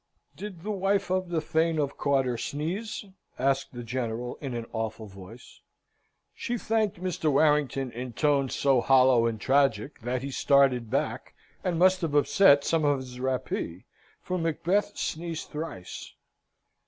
"Did 0.35 0.63
the 0.63 0.71
wife 0.71 1.11
of 1.11 1.29
the 1.29 1.39
Thane 1.39 1.77
of 1.77 1.95
Cawdor 1.95 2.35
sneeze?" 2.35 3.05
asked 3.37 3.73
the 3.75 3.83
General, 3.83 4.35
in 4.41 4.55
an 4.55 4.65
awful 4.73 5.05
voice. 5.05 5.59
"She 6.33 6.57
thanked 6.57 6.99
Mr. 7.03 7.31
Warrington, 7.31 7.91
in 7.91 8.13
tones 8.13 8.55
so 8.55 8.81
hollow 8.81 9.27
and 9.27 9.39
tragic, 9.39 9.99
that 9.99 10.23
he 10.23 10.31
started 10.31 10.89
back, 10.89 11.35
and 11.63 11.77
must 11.77 12.01
have 12.01 12.15
upset 12.15 12.63
some 12.63 12.83
of 12.83 12.97
his 12.97 13.19
rappee, 13.19 13.85
for 14.23 14.39
Macbeth 14.39 14.97
sneezed 14.97 15.51
thrice." 15.51 16.13